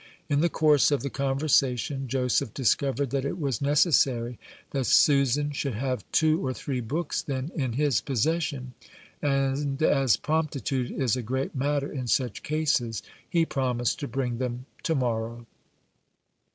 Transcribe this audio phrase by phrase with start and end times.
[0.29, 4.39] In the course of the conversation Joseph discovered that it was necessary
[4.71, 8.73] that Susan should have two or three books then in his possession;
[9.21, 14.65] and as promptitude is a great matter in such cases, he promised to bring them
[14.81, 15.45] "to morrow."